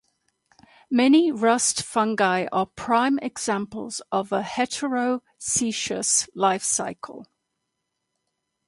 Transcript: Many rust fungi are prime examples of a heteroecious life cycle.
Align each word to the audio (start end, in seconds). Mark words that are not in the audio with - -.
Many 0.89 1.31
rust 1.31 1.83
fungi 1.83 2.47
are 2.51 2.65
prime 2.65 3.19
examples 3.19 4.01
of 4.11 4.31
a 4.31 4.41
heteroecious 4.41 6.27
life 6.33 6.63
cycle. 6.63 7.27